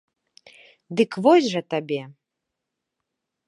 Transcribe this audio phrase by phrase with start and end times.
[1.01, 2.01] Дык вось жа табе!